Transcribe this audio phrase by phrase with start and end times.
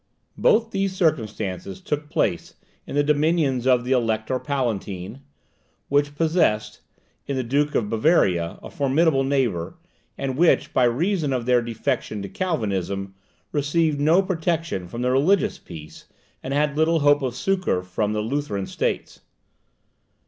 [0.35, 2.55] Both these circumstances took place
[2.87, 5.21] in the dominions of the Elector Palatine,
[5.89, 6.81] which possessed,
[7.27, 9.75] in the Duke of Bavaria, a formidable neighbour,
[10.17, 13.13] and which, by reason of their defection to Calvinism,
[13.51, 16.05] received no protection from the Religious Peace,
[16.41, 19.19] and had little hope of succour from the Lutheran states.